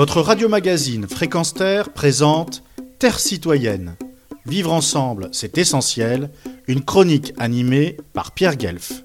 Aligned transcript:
Votre 0.00 0.22
radio-magazine 0.22 1.06
Fréquence 1.06 1.52
Terre 1.52 1.92
présente 1.92 2.64
Terre 2.98 3.20
citoyenne. 3.20 3.98
Vivre 4.46 4.72
ensemble, 4.72 5.28
c'est 5.32 5.58
essentiel. 5.58 6.30
Une 6.68 6.82
chronique 6.82 7.34
animée 7.36 7.98
par 8.14 8.32
Pierre 8.32 8.56
Guelf. 8.56 9.04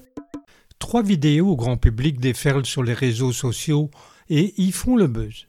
Trois 0.78 1.02
vidéos 1.02 1.48
au 1.48 1.56
grand 1.56 1.76
public 1.76 2.18
déferlent 2.18 2.64
sur 2.64 2.82
les 2.82 2.94
réseaux 2.94 3.34
sociaux 3.34 3.90
et 4.30 4.54
y 4.56 4.72
font 4.72 4.96
le 4.96 5.06
buzz. 5.06 5.46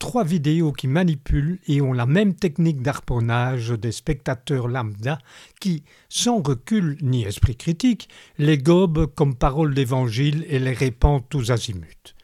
Trois 0.00 0.24
vidéos 0.24 0.72
qui 0.72 0.88
manipulent 0.88 1.60
et 1.68 1.80
ont 1.80 1.92
la 1.92 2.06
même 2.06 2.34
technique 2.34 2.82
d'harponnage 2.82 3.68
des 3.68 3.92
spectateurs 3.92 4.66
lambda 4.66 5.18
qui, 5.60 5.84
sans 6.08 6.42
recul 6.42 6.98
ni 7.02 7.22
esprit 7.22 7.54
critique, 7.54 8.08
les 8.36 8.58
gobent 8.58 9.06
comme 9.14 9.36
paroles 9.36 9.76
d'évangile 9.76 10.44
et 10.48 10.58
les 10.58 10.72
répandent 10.72 11.28
tous 11.28 11.52
azimuts. 11.52 12.16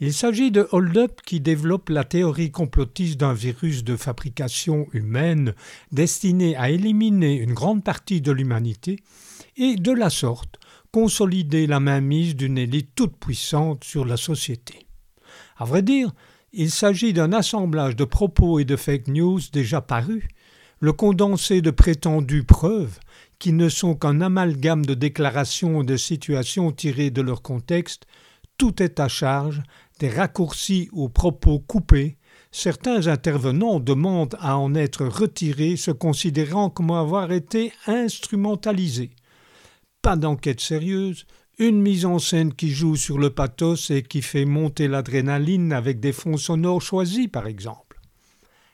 Il 0.00 0.12
s'agit 0.12 0.52
de 0.52 0.68
Hold 0.70 0.96
Up 0.96 1.20
qui 1.26 1.40
développe 1.40 1.88
la 1.88 2.04
théorie 2.04 2.52
complotiste 2.52 3.18
d'un 3.18 3.32
virus 3.32 3.82
de 3.82 3.96
fabrication 3.96 4.86
humaine 4.92 5.54
destiné 5.90 6.54
à 6.54 6.70
éliminer 6.70 7.34
une 7.34 7.52
grande 7.52 7.82
partie 7.82 8.20
de 8.20 8.30
l'humanité 8.30 9.00
et, 9.56 9.74
de 9.74 9.90
la 9.90 10.08
sorte, 10.08 10.60
consolider 10.92 11.66
la 11.66 11.80
mainmise 11.80 12.36
d'une 12.36 12.58
élite 12.58 12.90
toute 12.94 13.16
puissante 13.16 13.82
sur 13.82 14.04
la 14.04 14.16
société. 14.16 14.86
À 15.56 15.64
vrai 15.64 15.82
dire, 15.82 16.12
il 16.52 16.70
s'agit 16.70 17.12
d'un 17.12 17.32
assemblage 17.32 17.96
de 17.96 18.04
propos 18.04 18.60
et 18.60 18.64
de 18.64 18.76
fake 18.76 19.08
news 19.08 19.40
déjà 19.52 19.80
parus, 19.80 20.28
le 20.78 20.92
condensé 20.92 21.60
de 21.60 21.72
prétendues 21.72 22.44
preuves 22.44 23.00
qui 23.40 23.52
ne 23.52 23.68
sont 23.68 23.96
qu'un 23.96 24.20
amalgame 24.20 24.86
de 24.86 24.94
déclarations 24.94 25.82
et 25.82 25.86
de 25.86 25.96
situations 25.96 26.70
tirées 26.70 27.10
de 27.10 27.20
leur 27.20 27.42
contexte, 27.42 28.06
tout 28.58 28.82
est 28.82 28.98
à 29.00 29.08
charge, 29.08 29.62
des 29.98 30.08
raccourcis 30.08 30.88
aux 30.92 31.08
propos 31.08 31.58
coupés, 31.60 32.16
certains 32.50 33.06
intervenants 33.06 33.80
demandent 33.80 34.36
à 34.40 34.56
en 34.56 34.74
être 34.74 35.04
retirés, 35.06 35.76
se 35.76 35.90
considérant 35.90 36.70
comme 36.70 36.90
avoir 36.90 37.32
été 37.32 37.72
instrumentalisés. 37.86 39.10
Pas 40.02 40.16
d'enquête 40.16 40.60
sérieuse, 40.60 41.26
une 41.58 41.82
mise 41.82 42.06
en 42.06 42.20
scène 42.20 42.54
qui 42.54 42.70
joue 42.70 42.94
sur 42.94 43.18
le 43.18 43.30
pathos 43.30 43.90
et 43.90 44.02
qui 44.02 44.22
fait 44.22 44.44
monter 44.44 44.86
l'adrénaline 44.86 45.72
avec 45.72 45.98
des 45.98 46.12
fonds 46.12 46.36
sonores 46.36 46.82
choisis, 46.82 47.26
par 47.26 47.48
exemple. 47.48 48.00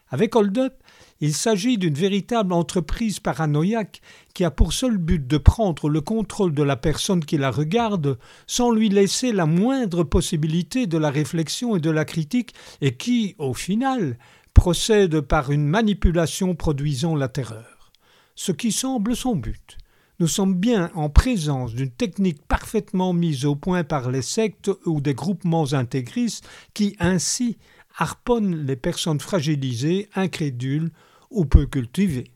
Avec 0.09 0.37
Hold 0.37 0.59
Up, 0.59 0.75
il 1.21 1.35
s'agit 1.35 1.79
d'une 1.79 1.95
véritable 1.95 2.53
entreprise 2.53 3.21
paranoïaque 3.21 4.01
qui 4.35 4.45
a 4.45 4.51
pour 4.51 4.73
seul 4.73 4.99
but 4.99 5.27
de 5.27 5.39
prendre 5.39 5.89
le 5.89 6.01
contrôle 6.01 6.55
de 6.55 6.63
la 6.63 6.77
personne 6.77 7.25
qui 7.25 7.37
la 7.37 7.51
regarde 7.51 8.19
sans 8.47 8.71
lui 8.73 8.89
laisser 8.89 9.33
la 9.33 9.47
moindre 9.47 10.05
possibilité 10.05 10.87
de 10.87 10.99
la 10.99 11.11
réflexion 11.11 11.77
et 11.77 11.81
de 11.81 11.91
la 11.91 12.05
critique 12.05 12.55
et 12.81 12.97
qui, 12.97 13.37
au 13.39 13.55
final, 13.55 14.19
procède 14.53 15.21
par 15.21 15.51
une 15.51 15.67
manipulation 15.67 16.55
produisant 16.55 17.17
la 17.17 17.29
terreur. 17.29 17.93
Ce 18.35 18.53
qui 18.53 18.73
semble 18.73 19.15
son 19.17 19.37
but 19.37 19.79
nous 20.21 20.29
sommes 20.29 20.55
bien 20.55 20.93
en 20.95 21.11
présence 21.11 21.75
d'une 21.75 21.91
technique 21.91 22.47
parfaitement 22.47 23.13
mise 23.13 23.45
au 23.45 23.57
point 23.57 23.83
par 23.83 24.13
les 24.13 24.23
sectes 24.23 24.71
ou 24.87 25.01
des 25.01 25.15
groupements 25.15 25.73
intégristes 25.73 26.49
qui 26.73 26.95
ainsi 27.01 27.59
harponnent 27.97 28.67
les 28.67 28.77
personnes 28.77 29.21
fragilisées, 29.21 30.09
incrédules 30.15 30.91
ou 31.31 31.45
peu 31.45 31.67
cultivées. 31.67 32.31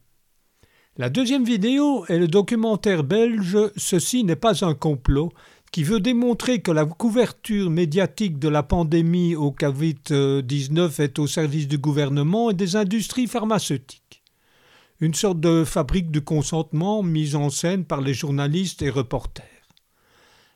La 0.97 1.11
deuxième 1.11 1.45
vidéo 1.45 2.05
est 2.07 2.19
le 2.19 2.29
documentaire 2.29 3.05
belge 3.05 3.57
Ceci 3.77 4.25
n'est 4.25 4.37
pas 4.37 4.65
un 4.65 4.75
complot 4.75 5.33
qui 5.71 5.85
veut 5.85 6.01
démontrer 6.01 6.61
que 6.61 6.71
la 6.71 6.87
couverture 6.87 7.71
médiatique 7.71 8.39
de 8.39 8.49
la 8.49 8.63
pandémie 8.63 9.37
au 9.37 9.53
Covid-19 9.53 11.01
est 11.03 11.19
au 11.19 11.27
service 11.27 11.69
du 11.69 11.79
gouvernement 11.79 12.51
et 12.51 12.55
des 12.55 12.75
industries 12.75 13.27
pharmaceutiques 13.27 14.09
une 15.01 15.15
sorte 15.15 15.41
de 15.41 15.65
fabrique 15.65 16.11
du 16.11 16.23
consentement 16.23 17.03
mise 17.03 17.37
en 17.37 17.51
scène 17.51 17.85
par 17.85 18.01
les 18.01 18.15
journalistes 18.15 18.83
et 18.83 18.91
reporters. 18.91 19.45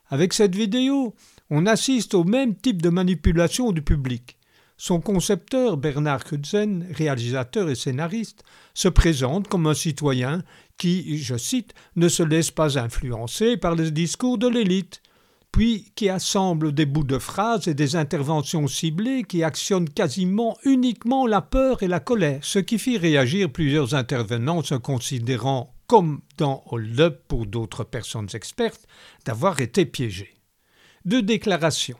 Avec 0.09 0.33
cette 0.33 0.55
vidéo, 0.55 1.15
on 1.49 1.65
assiste 1.65 2.13
au 2.13 2.23
même 2.23 2.55
type 2.55 2.81
de 2.81 2.89
manipulation 2.89 3.71
du 3.71 3.81
public. 3.81 4.37
Son 4.77 4.99
concepteur, 4.99 5.77
Bernard 5.77 6.23
Krutzen, 6.23 6.85
réalisateur 6.91 7.69
et 7.69 7.75
scénariste, 7.75 8.43
se 8.73 8.87
présente 8.87 9.47
comme 9.47 9.67
un 9.67 9.73
citoyen 9.73 10.43
qui, 10.77 11.19
je 11.19 11.37
cite, 11.37 11.73
ne 11.95 12.09
se 12.09 12.23
laisse 12.23 12.51
pas 12.51 12.79
influencer 12.79 13.57
par 13.57 13.75
les 13.75 13.91
discours 13.91 14.37
de 14.37 14.47
l'élite, 14.47 15.01
puis 15.51 15.91
qui 15.95 16.09
assemble 16.09 16.73
des 16.73 16.87
bouts 16.87 17.03
de 17.03 17.19
phrases 17.19 17.67
et 17.67 17.75
des 17.75 17.95
interventions 17.95 18.67
ciblées 18.67 19.23
qui 19.23 19.43
actionnent 19.43 19.89
quasiment 19.89 20.57
uniquement 20.65 21.27
la 21.27 21.41
peur 21.41 21.83
et 21.83 21.87
la 21.87 21.99
colère, 21.99 22.39
ce 22.41 22.57
qui 22.57 22.79
fit 22.79 22.97
réagir 22.97 23.51
plusieurs 23.51 23.93
intervenants 23.93 24.63
se 24.63 24.73
considérant, 24.73 25.75
comme 25.85 26.21
dans 26.37 26.63
Hold 26.71 26.99
Up 26.99 27.21
pour 27.27 27.45
d'autres 27.45 27.83
personnes 27.83 28.29
expertes, 28.33 28.87
d'avoir 29.25 29.61
été 29.61 29.85
piégés. 29.85 30.33
Deux 31.05 31.21
déclarations. 31.21 31.99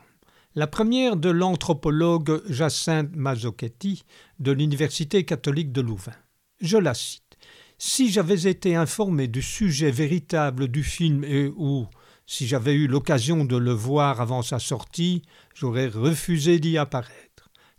La 0.55 0.67
première 0.67 1.15
de 1.15 1.31
l'anthropologue 1.31 2.43
Jacinthe 2.47 3.15
Mazzochetti 3.15 4.03
de 4.37 4.51
l'Université 4.51 5.25
catholique 5.25 5.71
de 5.71 5.81
Louvain. 5.81 6.13
Je 6.61 6.77
la 6.77 6.93
cite. 6.93 7.39
Si 7.79 8.11
j'avais 8.11 8.47
été 8.47 8.75
informé 8.75 9.27
du 9.27 9.41
sujet 9.41 9.89
véritable 9.89 10.67
du 10.67 10.83
film 10.83 11.23
et 11.23 11.47
ou 11.47 11.87
si 12.27 12.45
j'avais 12.45 12.75
eu 12.75 12.85
l'occasion 12.85 13.45
de 13.45 13.57
le 13.57 13.71
voir 13.71 14.21
avant 14.21 14.43
sa 14.43 14.59
sortie, 14.59 15.23
j'aurais 15.55 15.87
refusé 15.87 16.59
d'y 16.59 16.77
apparaître, 16.77 17.32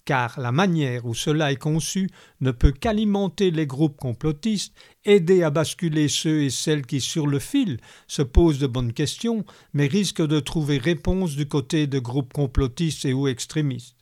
car 0.05 0.39
la 0.39 0.53
manière 0.53 1.07
où 1.07 1.15
cela 1.15 1.53
est 1.53 1.57
conçu 1.57 2.11
ne 2.41 2.51
peut 2.51 2.73
qu'alimenter 2.73 3.51
les 3.51 3.67
groupes 3.67 3.97
complotistes, 3.97 4.75
aider 5.05 5.43
à 5.43 5.51
basculer 5.51 6.09
ceux 6.09 6.43
et 6.43 6.51
celles 6.51 6.85
qui, 6.85 7.01
sur 7.01 7.27
le 7.27 7.39
fil, 7.39 7.79
se 8.07 8.23
posent 8.23 8.59
de 8.59 8.67
bonnes 8.67 8.93
questions, 8.93 9.45
mais 9.73 9.87
risquent 9.87 10.27
de 10.27 10.41
trouver 10.41 10.79
réponse 10.79 11.37
du 11.37 11.47
côté 11.47 11.87
de 11.87 11.99
groupes 11.99 12.33
complotistes 12.33 13.05
et 13.05 13.13
ou 13.13 13.29
extrémistes. 13.29 13.97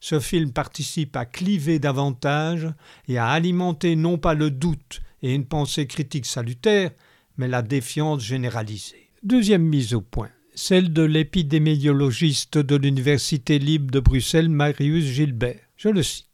Ce 0.00 0.20
film 0.20 0.52
participe 0.52 1.16
à 1.16 1.24
cliver 1.24 1.78
davantage 1.78 2.68
et 3.08 3.18
à 3.18 3.28
alimenter 3.28 3.96
non 3.96 4.18
pas 4.18 4.34
le 4.34 4.50
doute 4.50 5.00
et 5.22 5.34
une 5.34 5.46
pensée 5.46 5.86
critique 5.86 6.26
salutaire, 6.26 6.90
mais 7.38 7.48
la 7.48 7.62
défiance 7.62 8.22
généralisée. 8.22 9.10
Deuxième 9.22 9.62
mise 9.62 9.94
au 9.94 10.02
point, 10.02 10.30
celle 10.56 10.90
de 10.90 11.02
l'épidémiologiste 11.02 12.56
de 12.56 12.76
l'Université 12.76 13.58
libre 13.58 13.90
de 13.90 14.00
Bruxelles, 14.00 14.48
Marius 14.48 15.04
Gilbert. 15.04 15.60
Je 15.76 15.90
le 15.90 16.02
cite. 16.02 16.26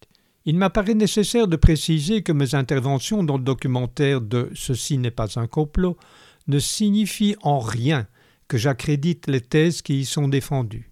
Il 0.45 0.57
m'apparaît 0.57 0.95
nécessaire 0.95 1.49
de 1.49 1.57
préciser 1.57 2.23
que 2.23 2.31
mes 2.31 2.55
interventions 2.55 3.25
dans 3.25 3.37
le 3.37 3.43
documentaire 3.43 4.21
de 4.21 4.49
Ceci 4.55 4.99
n'est 4.99 5.11
pas 5.11 5.41
un 5.41 5.49
complot 5.49 5.97
ne 6.47 6.61
signifient 6.61 7.37
en 7.43 7.59
rien 7.59 8.07
que 8.47 8.59
j'accrédite 8.59 9.27
les 9.27 9.41
thèses 9.41 9.83
qui 9.83 10.01
y 10.01 10.05
sont 10.05 10.29
défendues. 10.29 10.91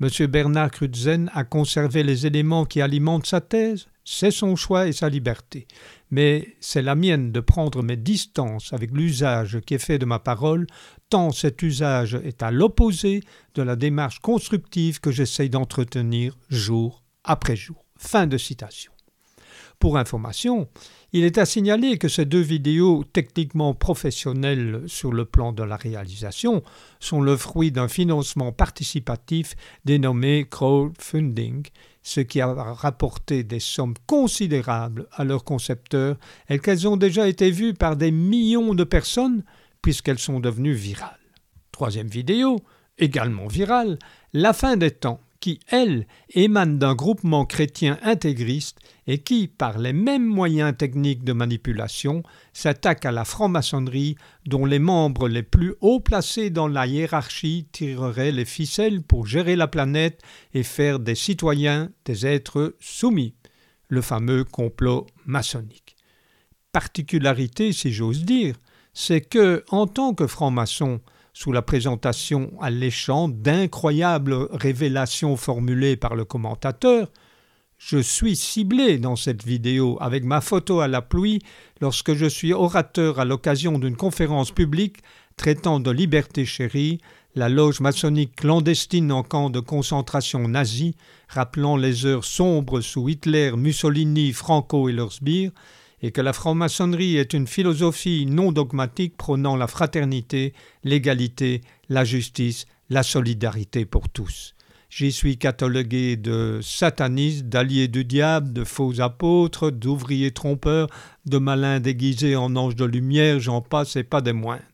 M. 0.00 0.08
Bernard 0.26 0.72
Krutzen 0.72 1.30
a 1.34 1.44
conservé 1.44 2.02
les 2.02 2.26
éléments 2.26 2.64
qui 2.64 2.80
alimentent 2.80 3.26
sa 3.26 3.40
thèse, 3.40 3.86
c'est 4.04 4.30
son 4.30 4.56
choix 4.56 4.88
et 4.88 4.92
sa 4.92 5.08
liberté. 5.08 5.66
Mais 6.10 6.56
c'est 6.60 6.82
la 6.82 6.94
mienne 6.94 7.32
de 7.32 7.40
prendre 7.40 7.82
mes 7.82 7.96
distances 7.96 8.72
avec 8.72 8.90
l'usage 8.90 9.60
qui 9.60 9.74
est 9.74 9.78
fait 9.78 9.98
de 9.98 10.04
ma 10.04 10.18
parole, 10.18 10.66
tant 11.08 11.30
cet 11.30 11.62
usage 11.62 12.14
est 12.14 12.42
à 12.42 12.50
l'opposé 12.50 13.22
de 13.54 13.62
la 13.62 13.76
démarche 13.76 14.20
constructive 14.20 15.00
que 15.00 15.10
j'essaye 15.10 15.50
d'entretenir 15.50 16.36
jour 16.50 17.02
après 17.24 17.56
jour. 17.56 17.84
Fin 17.96 18.26
de 18.26 18.38
citation. 18.38 18.91
Pour 19.82 19.98
information, 19.98 20.68
il 21.12 21.24
est 21.24 21.38
à 21.38 21.44
signaler 21.44 21.98
que 21.98 22.06
ces 22.06 22.24
deux 22.24 22.40
vidéos 22.40 23.02
techniquement 23.12 23.74
professionnelles 23.74 24.84
sur 24.86 25.10
le 25.10 25.24
plan 25.24 25.50
de 25.50 25.64
la 25.64 25.74
réalisation 25.74 26.62
sont 27.00 27.20
le 27.20 27.36
fruit 27.36 27.72
d'un 27.72 27.88
financement 27.88 28.52
participatif 28.52 29.56
dénommé 29.84 30.46
crowdfunding 30.48 31.66
ce 32.00 32.20
qui 32.20 32.40
a 32.40 32.52
rapporté 32.52 33.42
des 33.42 33.58
sommes 33.58 33.94
considérables 34.06 35.08
à 35.10 35.24
leurs 35.24 35.42
concepteurs 35.42 36.16
et 36.48 36.60
qu'elles 36.60 36.86
ont 36.86 36.96
déjà 36.96 37.26
été 37.26 37.50
vues 37.50 37.74
par 37.74 37.96
des 37.96 38.12
millions 38.12 38.74
de 38.74 38.84
personnes 38.84 39.42
puisqu'elles 39.82 40.20
sont 40.20 40.38
devenues 40.38 40.74
virales. 40.74 41.18
Troisième 41.72 42.06
vidéo, 42.06 42.60
également 42.98 43.48
virale, 43.48 43.98
La 44.32 44.52
fin 44.52 44.76
des 44.76 44.92
temps, 44.92 45.18
qui, 45.42 45.58
elle, 45.66 46.06
émane 46.30 46.78
d'un 46.78 46.94
groupement 46.94 47.44
chrétien 47.44 47.98
intégriste 48.02 48.78
et 49.08 49.18
qui, 49.18 49.48
par 49.48 49.76
les 49.76 49.92
mêmes 49.92 50.24
moyens 50.24 50.72
techniques 50.76 51.24
de 51.24 51.32
manipulation, 51.32 52.22
s'attaque 52.52 53.04
à 53.04 53.10
la 53.10 53.24
franc-maçonnerie 53.24 54.14
dont 54.46 54.64
les 54.64 54.78
membres 54.78 55.28
les 55.28 55.42
plus 55.42 55.74
haut 55.80 55.98
placés 55.98 56.50
dans 56.50 56.68
la 56.68 56.86
hiérarchie 56.86 57.66
tireraient 57.72 58.30
les 58.30 58.44
ficelles 58.44 59.02
pour 59.02 59.26
gérer 59.26 59.56
la 59.56 59.66
planète 59.66 60.22
et 60.54 60.62
faire 60.62 61.00
des 61.00 61.16
citoyens 61.16 61.90
des 62.04 62.24
êtres 62.24 62.76
soumis, 62.78 63.34
le 63.88 64.00
fameux 64.00 64.44
complot 64.44 65.06
maçonnique. 65.26 65.96
Particularité, 66.70 67.72
si 67.72 67.92
j'ose 67.92 68.24
dire, 68.24 68.54
c'est 68.94 69.22
que, 69.22 69.64
en 69.70 69.88
tant 69.88 70.14
que 70.14 70.28
franc-maçon, 70.28 71.00
sous 71.32 71.52
la 71.52 71.62
présentation 71.62 72.52
alléchante 72.60 73.40
d'incroyables 73.40 74.48
révélations 74.52 75.36
formulées 75.36 75.96
par 75.96 76.14
le 76.14 76.24
commentateur, 76.24 77.08
Je 77.84 77.98
suis 77.98 78.36
ciblé 78.36 78.98
dans 78.98 79.16
cette 79.16 79.44
vidéo 79.44 79.98
avec 80.00 80.22
ma 80.22 80.40
photo 80.40 80.78
à 80.78 80.86
la 80.86 81.02
pluie 81.02 81.40
lorsque 81.80 82.14
je 82.14 82.26
suis 82.26 82.52
orateur 82.52 83.18
à 83.18 83.24
l'occasion 83.24 83.76
d'une 83.80 83.96
conférence 83.96 84.52
publique 84.52 84.98
traitant 85.36 85.80
de 85.80 85.90
liberté 85.90 86.44
chérie, 86.44 87.00
la 87.34 87.48
loge 87.48 87.80
maçonnique 87.80 88.36
clandestine 88.36 89.10
en 89.10 89.24
camp 89.24 89.50
de 89.50 89.58
concentration 89.58 90.46
nazi, 90.46 90.94
rappelant 91.28 91.76
les 91.76 92.06
heures 92.06 92.24
sombres 92.24 92.80
sous 92.80 93.08
Hitler, 93.08 93.52
Mussolini, 93.56 94.32
Franco 94.32 94.88
et 94.88 94.92
leurs 94.92 95.12
sbires, 95.12 95.50
et 96.02 96.10
que 96.10 96.20
la 96.20 96.32
franc-maçonnerie 96.32 97.16
est 97.16 97.32
une 97.32 97.46
philosophie 97.46 98.26
non 98.26 98.52
dogmatique 98.52 99.16
prônant 99.16 99.56
la 99.56 99.68
fraternité, 99.68 100.52
l'égalité, 100.84 101.62
la 101.88 102.04
justice, 102.04 102.66
la 102.90 103.02
solidarité 103.02 103.86
pour 103.86 104.08
tous. 104.08 104.54
J'y 104.90 105.10
suis 105.10 105.38
catalogué 105.38 106.16
de 106.16 106.60
satanistes, 106.62 107.46
d'alliés 107.46 107.88
du 107.88 108.04
diable, 108.04 108.52
de 108.52 108.62
faux 108.62 109.00
apôtres, 109.00 109.70
d'ouvriers 109.70 110.32
trompeurs, 110.32 110.88
de 111.24 111.38
malins 111.38 111.80
déguisés 111.80 112.36
en 112.36 112.56
anges 112.56 112.76
de 112.76 112.84
lumière, 112.84 113.40
j'en 113.40 113.62
passe 113.62 113.96
et 113.96 114.04
pas 114.04 114.20
des 114.20 114.34
moindres. 114.34 114.66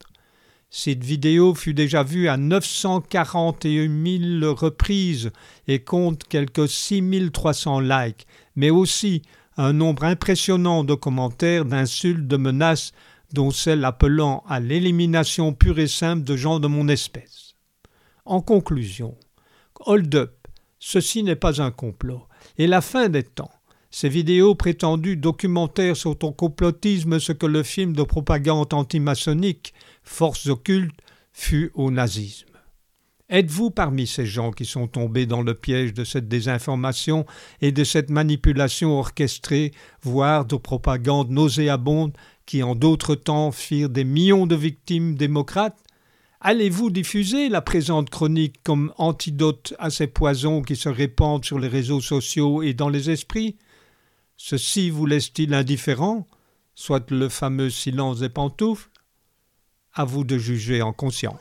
Cette 0.71 1.05
vidéo 1.05 1.55
fut 1.55 1.73
déjà 1.73 2.03
vue 2.03 2.29
à 2.29 2.37
941 2.37 4.41
000 4.41 4.55
reprises 4.55 5.31
et 5.67 5.79
compte 5.79 6.25
quelques 6.25 6.69
6300 6.69 7.81
likes, 7.81 8.27
mais 8.57 8.71
aussi 8.71 9.23
un 9.59 9.73
nombre 9.73 10.05
impressionnant 10.05 10.85
de 10.85 10.95
commentaires, 10.95 11.65
d'insultes, 11.65 12.27
de 12.27 12.37
menaces, 12.37 12.93
dont 13.33 13.51
celle 13.51 13.85
appelant 13.85 14.43
à 14.49 14.61
l'élimination 14.61 15.53
pure 15.53 15.81
et 15.81 15.89
simple 15.89 16.25
de 16.25 16.37
gens 16.37 16.61
de 16.61 16.69
mon 16.69 16.89
espèce. 16.89 17.57
En 18.25 18.41
conclusion, 18.41 19.17
Hold 19.81 20.15
up, 20.15 20.49
ceci 20.79 21.23
n'est 21.23 21.37
pas 21.37 21.61
un 21.61 21.71
complot. 21.71 22.23
Et 22.57 22.67
la 22.67 22.81
fin 22.81 23.09
des 23.09 23.23
temps. 23.23 23.51
Ces 23.91 24.09
vidéos 24.09 24.55
prétendues 24.55 25.17
documentaires 25.17 25.97
sur 25.97 26.17
ton 26.17 26.33
complotisme 26.33 27.19
ce 27.19 27.33
que 27.33 27.47
le 27.47 27.63
film 27.63 27.95
de 27.95 28.03
propagande 28.03 28.73
antimaçonnique, 28.75 29.73
Forces 30.03 30.47
occultes, 30.47 31.01
fut 31.33 31.71
au 31.75 31.91
nazisme. 31.91 32.48
Êtes-vous 33.31 33.71
parmi 33.71 34.07
ces 34.07 34.25
gens 34.25 34.53
qui 34.53 34.65
sont 34.65 34.87
tombés 34.87 35.27
dans 35.27 35.43
le 35.43 35.53
piège 35.53 35.93
de 35.93 36.03
cette 36.03 36.29
désinformation 36.29 37.27
et 37.61 37.73
de 37.73 37.85
cette 37.85 38.09
manipulation 38.09 38.99
orchestrée, 38.99 39.73
voire 40.03 40.47
de 40.47 40.57
propagande 40.57 41.29
nauséabonde 41.29 42.17
qui 42.47 42.63
en 42.63 42.75
d'autres 42.75 43.15
temps 43.15 43.53
firent 43.53 43.91
des 43.91 44.05
millions 44.05 44.47
de 44.47 44.57
victimes 44.57 45.15
démocrates? 45.15 45.79
Allez-vous 46.41 46.89
diffuser 46.89 47.51
la 47.51 47.61
présente 47.61 48.09
chronique 48.09 48.63
comme 48.63 48.95
antidote 48.97 49.75
à 49.79 49.91
ces 49.91 50.07
poisons 50.07 50.63
qui 50.63 50.77
se 50.77 50.89
répandent 50.89 51.45
sur 51.45 51.59
les 51.59 51.69
réseaux 51.69 52.01
sociaux 52.01 52.63
et 52.63 52.73
dans 52.73 52.89
les 52.89 53.11
esprits? 53.11 53.59
Ceci 54.39 54.89
vous 54.89 55.05
laisse-t-il 55.05 55.53
indifférent, 55.53 56.27
soit 56.75 57.11
le 57.11 57.29
fameux 57.29 57.69
silence 57.69 58.21
des 58.21 58.31
pantoufles? 58.31 58.89
À 59.93 60.07
vous 60.07 60.25
de 60.25 60.39
juger 60.39 60.81
en 60.81 60.95
conscience. 60.95 61.41